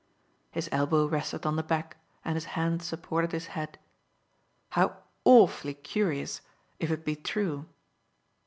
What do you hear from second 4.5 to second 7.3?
"How awfully curious if it be